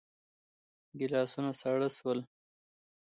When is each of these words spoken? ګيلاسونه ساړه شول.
ګيلاسونه 0.97 1.51
ساړه 1.59 1.89
شول. 1.97 2.19